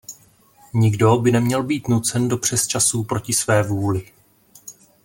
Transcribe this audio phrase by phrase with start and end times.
[0.73, 4.05] Nikdo by neměl být nucen do přesčasů proti své vůli.